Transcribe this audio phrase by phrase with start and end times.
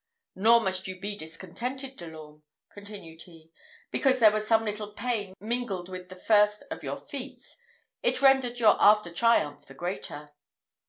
[0.33, 3.51] "Nor must you be discontented, De l'Orme," continued he,
[3.91, 7.55] "because there was some little pain mingled with the first of your feats:
[8.01, 10.31] it rendered your after triumph the greater."